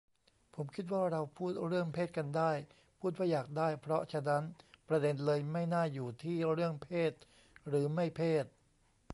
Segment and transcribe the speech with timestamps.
[0.55, 2.51] ผมคิดว่าเราพูดเรื่องเพศกันได้
[2.99, 4.43] พูดว่าอยากได้ เพราะฉะนั้น
[4.89, 7.13] ประเด็นเลยไม่น่าอยู่ที่เรื่องเพศ
[7.67, 8.45] หรือไม่เพศ